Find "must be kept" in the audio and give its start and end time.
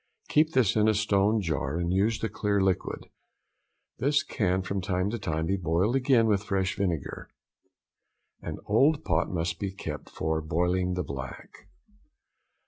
9.31-10.09